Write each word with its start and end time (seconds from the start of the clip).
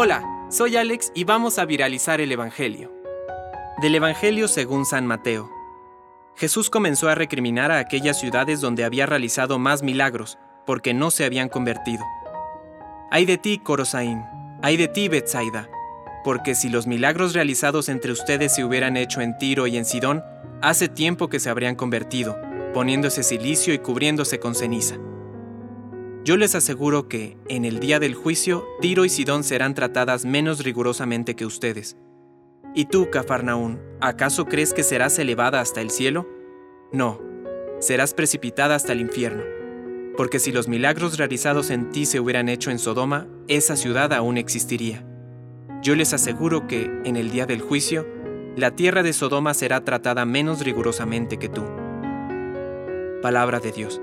Hola, 0.00 0.22
soy 0.48 0.76
Alex 0.76 1.10
y 1.14 1.24
vamos 1.24 1.58
a 1.58 1.64
viralizar 1.64 2.20
el 2.20 2.30
Evangelio. 2.30 2.92
Del 3.82 3.94
Evangelio 3.94 4.46
según 4.46 4.86
San 4.86 5.06
Mateo. 5.06 5.50
Jesús 6.36 6.70
comenzó 6.70 7.08
a 7.08 7.14
recriminar 7.14 7.72
a 7.72 7.78
aquellas 7.78 8.20
ciudades 8.20 8.60
donde 8.60 8.84
había 8.84 9.06
realizado 9.06 9.58
más 9.58 9.82
milagros, 9.82 10.38
porque 10.66 10.94
no 10.94 11.10
se 11.10 11.24
habían 11.24 11.48
convertido. 11.48 12.04
Ay 13.10 13.24
de 13.24 13.38
ti, 13.38 13.58
Corosaín, 13.58 14.22
ay 14.62 14.76
de 14.76 14.88
ti, 14.88 15.08
Betsaida, 15.08 15.68
porque 16.22 16.54
si 16.54 16.68
los 16.68 16.86
milagros 16.86 17.34
realizados 17.34 17.88
entre 17.88 18.12
ustedes 18.12 18.54
se 18.54 18.64
hubieran 18.64 18.96
hecho 18.96 19.20
en 19.20 19.36
Tiro 19.38 19.66
y 19.66 19.76
en 19.78 19.84
Sidón, 19.84 20.22
hace 20.62 20.88
tiempo 20.88 21.28
que 21.28 21.40
se 21.40 21.50
habrían 21.50 21.74
convertido, 21.74 22.38
poniéndose 22.72 23.22
silicio 23.22 23.74
y 23.74 23.78
cubriéndose 23.78 24.38
con 24.38 24.54
ceniza. 24.54 24.96
Yo 26.28 26.36
les 26.36 26.54
aseguro 26.54 27.08
que, 27.08 27.38
en 27.48 27.64
el 27.64 27.80
día 27.80 28.00
del 28.00 28.14
juicio, 28.14 28.66
Tiro 28.82 29.06
y 29.06 29.08
Sidón 29.08 29.42
serán 29.44 29.72
tratadas 29.72 30.26
menos 30.26 30.62
rigurosamente 30.62 31.34
que 31.34 31.46
ustedes. 31.46 31.96
¿Y 32.74 32.84
tú, 32.84 33.08
Cafarnaún, 33.10 33.80
acaso 34.02 34.44
crees 34.44 34.74
que 34.74 34.82
serás 34.82 35.18
elevada 35.18 35.62
hasta 35.62 35.80
el 35.80 35.88
cielo? 35.88 36.28
No, 36.92 37.18
serás 37.80 38.12
precipitada 38.12 38.74
hasta 38.74 38.92
el 38.92 39.00
infierno. 39.00 39.42
Porque 40.18 40.38
si 40.38 40.52
los 40.52 40.68
milagros 40.68 41.16
realizados 41.16 41.70
en 41.70 41.92
ti 41.92 42.04
se 42.04 42.20
hubieran 42.20 42.50
hecho 42.50 42.70
en 42.70 42.78
Sodoma, 42.78 43.26
esa 43.48 43.74
ciudad 43.74 44.12
aún 44.12 44.36
existiría. 44.36 45.06
Yo 45.80 45.94
les 45.94 46.12
aseguro 46.12 46.66
que, 46.66 46.92
en 47.06 47.16
el 47.16 47.30
día 47.30 47.46
del 47.46 47.62
juicio, 47.62 48.06
la 48.54 48.72
tierra 48.72 49.02
de 49.02 49.14
Sodoma 49.14 49.54
será 49.54 49.82
tratada 49.82 50.26
menos 50.26 50.60
rigurosamente 50.60 51.38
que 51.38 51.48
tú. 51.48 51.64
Palabra 53.22 53.60
de 53.60 53.72
Dios. 53.72 54.02